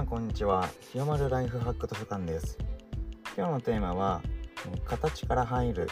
[0.00, 0.66] さんこんにちは。
[0.92, 2.56] 日の丸ライフハック図書館です。
[3.36, 4.22] 今日のテーマは
[4.86, 5.90] 形から入る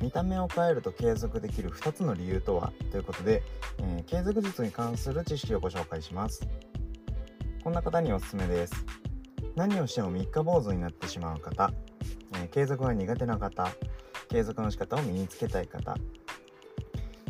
[0.00, 2.72] 見た目を変えると継続できる2つの理由とは？
[2.90, 3.44] ということで、
[3.78, 6.44] えー、継続術に関する知識をご紹介します。
[7.62, 8.74] こんな方におすすめです。
[9.54, 11.72] 何をしても三日坊主になってしまう方、
[12.34, 13.68] えー、継続が苦手な方
[14.28, 15.96] 継続の仕方を身につけたい方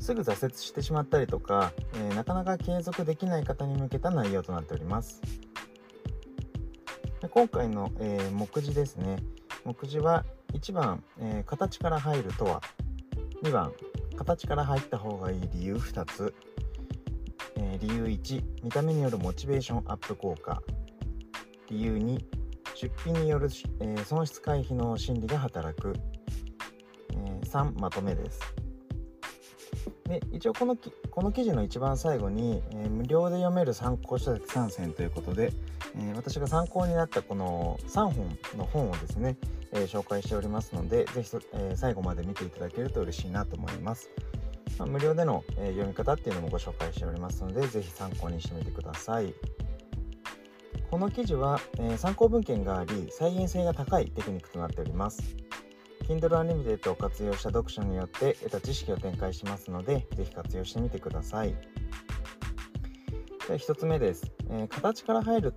[0.00, 5.20] すぐ挫折してしまったりとか、えー、なかなか継続できない方に向けた内容となっております。
[7.30, 9.18] 今回の、えー、目次ですね。
[9.64, 12.60] 目次は1番、えー、形から入るとは。
[13.44, 13.72] 2番
[14.16, 15.76] 形から入った方がいい理由。
[15.76, 16.34] 2つ、
[17.56, 20.60] え理由1見た目によるモチベーションアップ効果。
[21.68, 22.18] 理由2
[22.74, 25.94] 出費による、え損失回避の心理が働く、
[27.12, 27.14] え
[27.46, 28.40] 3まとめです。
[30.10, 30.76] で一応この
[31.10, 35.52] この記事の一番最後に、えー、無料で読める参考書籍参戦ということで、
[35.96, 39.36] えー、私が参考になったこの3本の本をですね、
[39.70, 44.10] えー、紹介しておりますので是非、え最後まで見ていただけると嬉しいなと思います、
[44.78, 49.32] まあ、無料での、え読み方っていうのもご紹介しておりますので是非参考にしてみてください。
[50.90, 55.36] この記事は、え参考文献があり再現性が高いテクニックとなっております。
[56.10, 61.54] Kindle Unlimited を活用した読書によって得た知識を展開しますので、ぜひ活用してみてください。
[63.46, 65.54] で1つ目です、えー、形から入る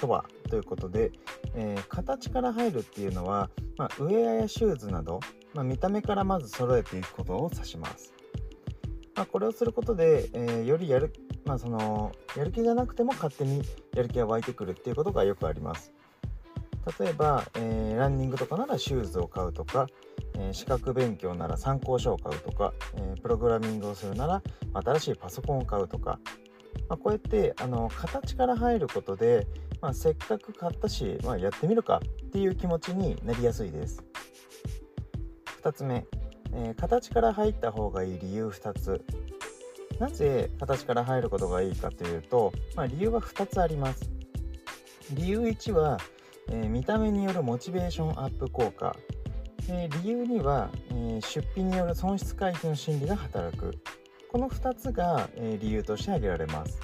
[0.00, 0.24] とは？
[0.50, 1.12] ということで、
[1.54, 5.20] えー、形から入るっていうのは、まあ、ウェアやシューズなど、
[5.54, 8.12] まあ、見た目からまず揃えていくことを指します。
[9.14, 11.12] まあ、これをすることで、えー、よりやる,、
[11.44, 13.62] まあ、そのやる気がなくても勝手に
[13.94, 15.92] やる気が湧いてくるっていうことがよくあります。
[16.98, 19.86] 例えば、えー、ランニングとかならシューズを買うとか、
[20.34, 26.18] えー、資格勉強なら参考書を買うとか、えー、プログラミングをするなら新しいパソコンを買うとか、
[26.88, 29.46] まあ、こうやってあの形から入ることで、
[29.80, 34.02] まあ、せっかく買ったし、まあ、やってみるかっていう気持ちになりやすいです。
[35.62, 36.04] 2つ目、
[36.54, 39.04] え形から入った方がいい理由2つ。
[40.00, 44.10] なぜ形から入ることがいいかというと、まあ、理由は2つあります。
[45.12, 45.98] 理由1は
[46.52, 48.94] えー、見た目によるモチベーションアップ効果、
[49.70, 53.72] え、理由には、えー、出費による損失回避の心理が働く。
[54.30, 56.78] この2つが、え理由として挙げられます。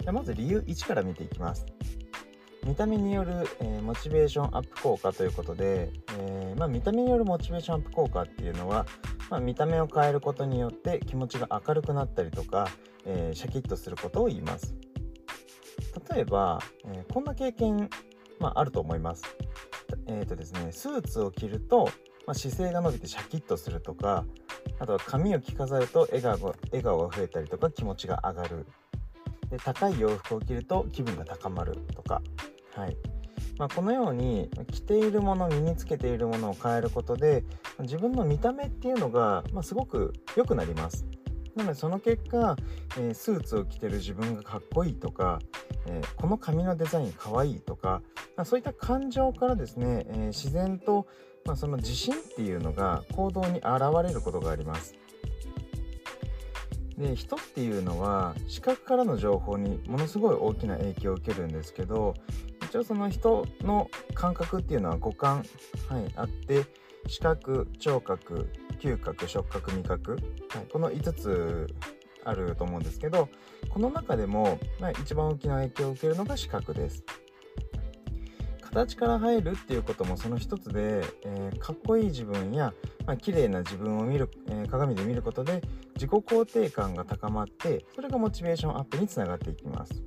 [0.00, 1.64] じゃまず理由1から見ていきます。
[2.64, 8.86] 見た目による、えモチベーションアップ効果ということで、えまあ、見た目によるモチベーションアップ効果っていうのは、
[9.30, 12.68] まあ、見た目を変えることによって気持ちが明るくなったりとか、
[13.04, 14.74] えシャキッとすることを言います。
[16.12, 17.88] 例えば、え、こんな経験、
[18.42, 19.22] まあ、あると思います。
[20.08, 21.88] えーとですね、スーツを着ると、
[22.26, 24.24] まあ、姿勢が伸びてシャキッとするとか
[24.78, 28.66] あとは髪を着飾ると笑顔が笑顔が増えたりとか気持ちが上がる
[29.50, 32.22] で高い洋服を着ると気分が高まるとか、
[32.74, 32.96] はい
[33.58, 37.44] まあ、このように着ているもの身につけているものを変えることで
[37.80, 41.04] 自分の見た目っていうのが、まあ、すごく良くなります。
[41.56, 42.56] なのでその結果、
[42.98, 45.38] えー、スーツを着てる自分がかっこいいとか、
[45.86, 48.02] えー、この髪のデザインかわいいとか、
[48.36, 51.06] まあ、そういった感情からですね、えー、自然と、
[51.44, 53.66] まあ、その自信っていうのが行動に現
[54.02, 54.94] れることがあります。
[56.96, 62.14] で人っていうのは視覚からの情報にものすごい大きな影響を受けるんですけど
[62.64, 65.38] 一応その人の感覚っていうのは五感、
[65.88, 66.64] はい、あって
[67.08, 68.50] 視覚聴覚
[68.82, 70.20] 嗅覚触覚味覚、はい、
[70.72, 71.68] この5つ
[72.24, 73.28] あると思うんですけど
[73.68, 77.04] この中でも、まあ、一番大きな影響を受けるのが視覚です。
[78.72, 82.72] 形から入るっていうこともその一つで、えー、かっこいい自分や、
[83.06, 85.60] まあ綺麗な自分を見る、えー、鏡で見ることで
[85.94, 90.02] 自己肯定感が高まってそれがモチベーションアップにつながっていきます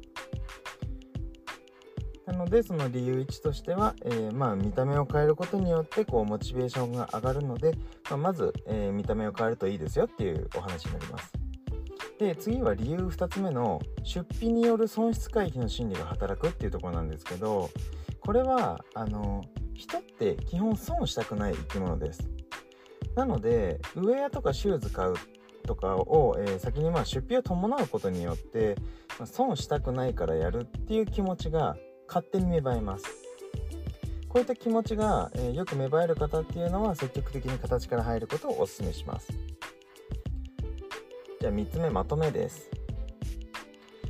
[2.25, 7.77] なのでその理由1としては、えー、まあ見た目を変えることによってこうモチベーションが上がるので、
[8.09, 11.31] まあ、まず、えー、見た目を変えるといいですよっていうお話になります。
[12.17, 17.69] で次は理由2つ目の出費による損失回避の心理が働くっていうところなんですけど
[18.21, 19.43] これはあの
[19.73, 22.29] 人って基本損したくない生き物です。
[23.15, 25.13] なのでウェアとかシューズ買う
[25.65, 28.75] とかを、えー、先にまあ出費を伴うことによって、
[29.19, 31.75] まあ、損したくないからやるっていう気持ちが
[32.07, 33.05] 勝手に芽生えます。
[34.27, 39.31] こういった気持ちが、えー、よく芽生える方っていうのは積極的に形から入ることをお勧めします。
[41.39, 42.69] じゃあ3つ目まとめです。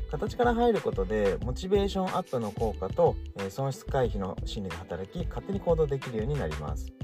[0.10, 6.95] 形から入ることでモチベーションアップの効果と、えー、損失回避の心理が働き勝手に行動できるようになります。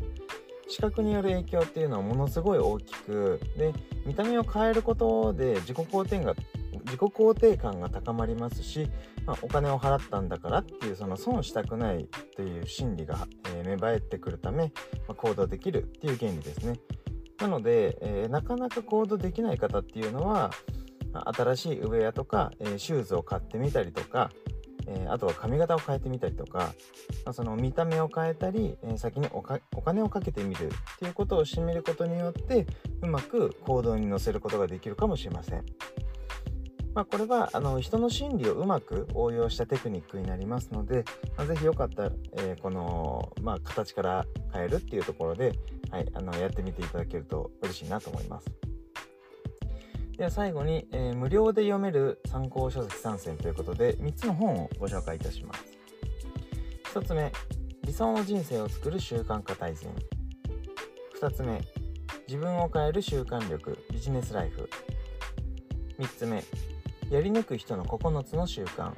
[0.72, 3.74] 視覚による影響っていうのはものすごい大きくで
[4.06, 6.34] 見た目を変えることで自己肯定が
[6.86, 8.90] 自己肯定感が高まりますし、
[9.26, 14.72] まあ、お金を払ったんだからっていうその損したくないという心理が、え芽生えてくるため、
[15.08, 16.80] まあ、行動できるっていう原理ですね。
[17.40, 20.52] なので、えー、なかなか行動できない方っていうのは
[21.14, 24.32] 新しいウェアとか、えー、シューズを買ってみたりとか、
[24.88, 26.74] えー、あとは髪型を変えてみたりとか、
[27.26, 29.42] まあ、その見た目を変えたり、えー、先にお
[29.82, 30.70] 金をかけてみるっ
[31.00, 32.66] ていうことをしてみることによって
[33.02, 35.64] うまく行動に乗せることができるかもしれません。
[36.94, 41.06] まあ、これはあの人の心理をうまく応用したテクニックになりますので、
[41.38, 45.54] まあ、ぜひよかったら、えー、この、まあ、形から変えるっていうところで、
[45.90, 48.71] はい、あのやってみていただけると嬉しいなと思います。
[50.22, 55.64] では最後に、えー、無料で読める参考書籍3選ということで3つの本をご紹介いたします。
[56.94, 57.32] 1つ目
[57.84, 59.92] 理想の人生を作る習慣化大全。
[61.20, 61.60] 2つ目
[62.28, 64.70] 自分を変える習慣力ビジネスライフ。
[65.98, 66.44] 3つ目
[67.10, 68.92] やり抜く人の9つの習慣。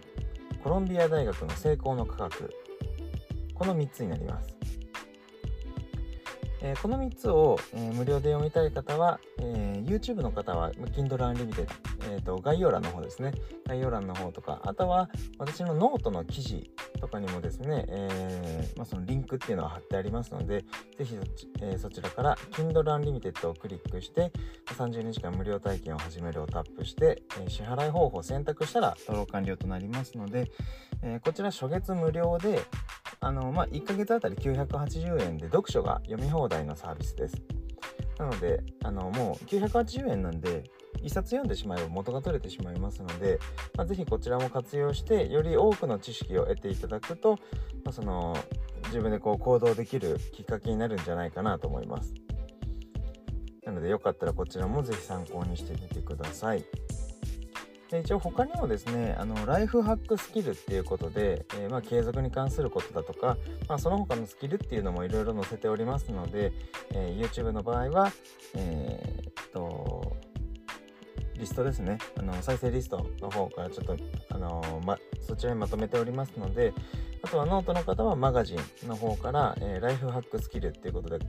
[0.62, 2.54] コロンビア大学の成功の科学。
[3.56, 4.63] この3つになります。
[6.66, 11.68] えー、この3つを、えー、無料で読みたい方は、えー、YouTube の方は Kindle Unlimited、
[12.10, 13.34] えーと、概要欄の方ですね。
[13.68, 16.72] 概要欄の方とかあとは私のノートの記事
[17.02, 20.66] とかにもですね、えまあ、そのリンクっていうのは貼ってありますので
[20.98, 24.32] ぜひそち,、え、そちらから Kindle Unlimited をクリックして
[24.68, 30.50] 30日間無料体験を始めるをタップして、え、支払い方法を選択したら登録完了となりますので、
[31.02, 32.62] え、こちら初月無料で
[33.24, 37.42] あの、まあ、1ヶ月あたり980円で読書が読み放題のサービスです。
[38.20, 40.64] なので、あの、もう980円なんで、
[41.02, 43.40] 1冊読んでしまえば元が取れてしまいますので、
[43.78, 47.38] まあ、ぜひこちらも活用して、より多くの知識を得ていただくと、
[47.86, 48.36] まあ、その、
[48.88, 52.14] 自分でこう行動できるきっかけになるんじゃないかなと思います。
[53.66, 56.66] なので、よかったらこちらもぜひ参考にしてみてください。
[57.94, 63.38] で一応他にもですねあのライフハックスキルっていうことで、えー、まあ、継続に関することだとか、
[63.70, 66.52] まあ、その他のスキルっていうのもいろいろ載せておりますので、
[66.92, 68.12] えー、YouTube の場合は、
[68.56, 70.18] えー、っと
[71.38, 72.00] リストですね。
[72.18, 73.96] あの再生リストの方からちょっと
[74.30, 76.74] あの、ま、そちらにまとめておりますので
[77.22, 81.26] あとはノートの方はマガジンの方から、えライフハックスキルっていうことで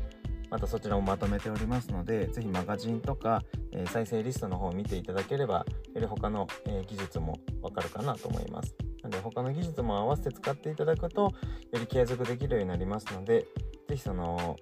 [0.54, 3.42] またそちらもまとめておりますので、ぜひマガジンとか、
[3.72, 8.72] え、再生リストの方を見ていただければ、より他の、え、技術もわかるかなと思います。
[9.02, 11.32] なので他の技術も合わせて使っていただくと、よ
[11.72, 13.48] り継続できるようになりますので、
[13.88, 14.54] ぜひその、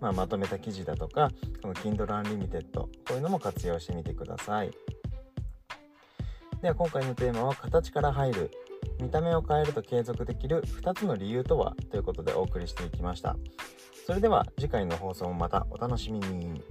[0.00, 1.28] まあ、まとめた記事だとか、
[1.60, 4.70] この Kindle Unlimited、こういうのも活用してみてください。
[6.62, 8.50] では今回のテーマは形から入る
[9.00, 13.36] 見た目を変えると継続できる2つの理由とはということでお送りしていきました。
[14.06, 16.62] それでは次回の放送もまたお楽しみに。